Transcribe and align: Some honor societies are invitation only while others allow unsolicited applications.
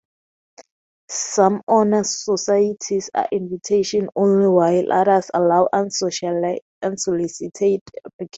Some 1.11 1.61
honor 1.67 2.03
societies 2.03 3.11
are 3.13 3.27
invitation 3.31 4.09
only 4.15 4.47
while 4.47 4.91
others 4.91 5.29
allow 5.31 5.69
unsolicited 5.71 6.61
applications. 6.83 8.29